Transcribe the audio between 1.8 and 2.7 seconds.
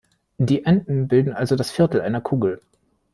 einer Kugel.